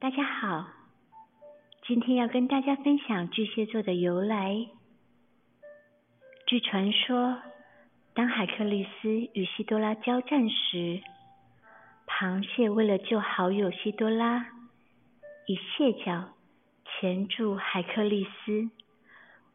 [0.00, 0.64] 大家好，
[1.84, 4.54] 今天要跟大家分享巨蟹座的由来。
[6.46, 7.42] 据传说，
[8.14, 11.02] 当海克力斯与西多拉交战时，
[12.06, 14.46] 螃蟹为了救好友西多拉，
[15.48, 16.28] 以蟹脚
[16.84, 18.70] 钳住海克力斯，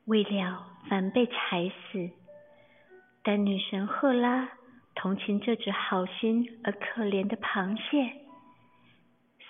[0.03, 2.09] 未料反被踩死。
[3.23, 4.49] 但女神赫拉
[4.93, 8.22] 同情这只好心而可怜的螃蟹。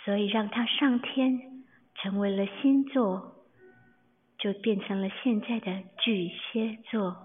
[0.04, 1.64] 所以让他上天，
[1.96, 3.36] 成为了星座，
[4.38, 7.16] 就变成了现在的巨蟹座。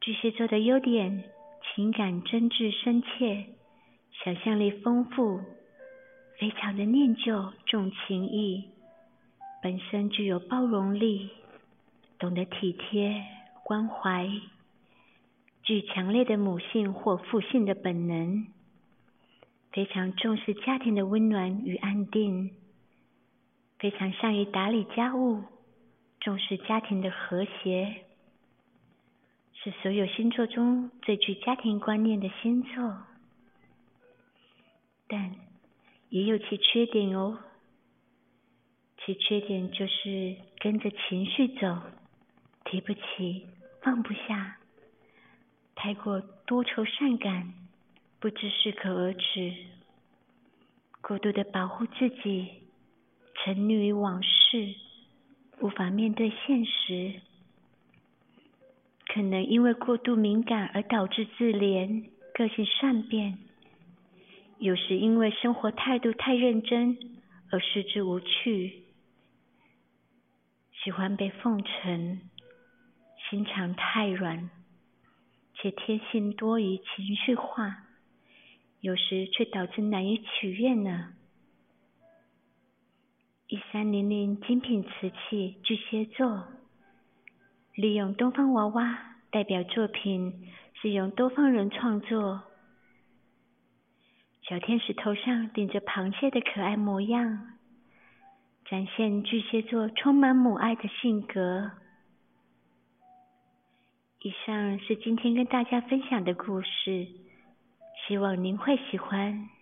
[0.00, 1.24] 巨蟹座的优点：
[1.74, 3.46] 情感真挚深切，
[4.24, 5.40] 想象力丰富，
[6.38, 8.70] 非常的念旧重情义，
[9.62, 11.30] 本身具有包容力，
[12.18, 13.24] 懂得体贴
[13.64, 14.28] 关怀，
[15.62, 18.55] 具强烈的母性或父性的本能。
[19.76, 22.50] 非常重视家庭的温暖与安定，
[23.78, 25.44] 非常善于打理家务，
[26.18, 28.06] 重视家庭的和谐，
[29.52, 32.96] 是所有星座中最具家庭观念的星座。
[35.08, 35.36] 但
[36.08, 37.38] 也有其缺点哦，
[39.04, 41.82] 其缺点就是跟着情绪走，
[42.64, 43.46] 提不起
[43.82, 44.56] 放不下，
[45.74, 47.65] 太过多愁善感。
[48.26, 49.54] 不知适可而止，
[51.00, 52.48] 过度的保护自己，
[53.36, 54.74] 沉溺于往事，
[55.60, 57.20] 无法面对现实，
[59.06, 63.34] 可能因为过度敏感而导致自怜，个性善变；
[64.58, 66.98] 有时因为生活态度太认真
[67.52, 68.82] 而失之无趣，
[70.82, 72.20] 喜欢被奉承，
[73.30, 74.50] 心肠太软，
[75.54, 77.84] 且天性多于情绪化。
[78.86, 81.12] 有时却导致难以取悦呢。
[83.48, 86.46] 一三零零精品瓷器巨蟹座，
[87.74, 92.44] 利用东方娃娃代表作品是用东方人创作。
[94.42, 97.56] 小天使头上顶着螃蟹的可爱模样，
[98.66, 101.72] 展现巨蟹座充满母爱的性格。
[104.20, 107.08] 以上是今天跟大家分享的故事。
[108.06, 109.55] 希望您会喜欢。